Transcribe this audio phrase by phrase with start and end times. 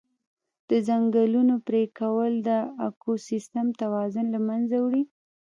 [0.69, 2.49] د ځنګلونو پرېکول د
[2.87, 5.03] اکوسیستم توازن له منځه وړي.